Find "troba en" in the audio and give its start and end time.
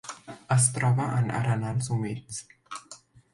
0.77-1.29